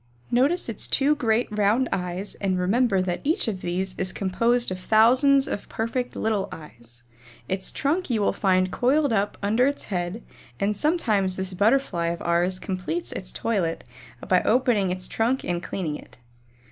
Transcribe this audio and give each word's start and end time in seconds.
Notice 0.31 0.67
its 0.67 0.87
two 0.87 1.13
great 1.15 1.47
round 1.51 1.87
eyes 1.93 2.33
and 2.41 2.57
remember 2.57 3.03
that 3.03 3.21
each 3.23 3.47
of 3.47 3.61
these 3.61 3.93
is 3.99 4.11
composed 4.11 4.71
of 4.71 4.79
thousands 4.79 5.47
of 5.47 5.69
perfect 5.69 6.15
little 6.15 6.49
eyes. 6.51 7.03
Its 7.47 7.71
trunk 7.71 8.09
you 8.09 8.19
will 8.19 8.33
find 8.33 8.71
coiled 8.71 9.13
up 9.13 9.37
under 9.43 9.67
its 9.67 9.83
head 9.93 10.23
and 10.59 10.75
sometimes 10.75 11.35
this 11.35 11.53
Butterfly 11.53 12.07
of 12.07 12.21
ours 12.23 12.57
completes 12.57 13.11
its 13.11 13.31
toilet 13.31 13.83
by 14.27 14.41
opening 14.41 14.89
its 14.89 15.07
trunk 15.07 15.43
and 15.43 15.61
cleaning 15.61 15.97
it. 15.97 16.17